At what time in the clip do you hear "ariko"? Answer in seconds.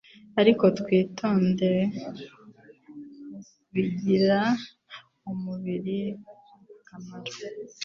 0.41-0.63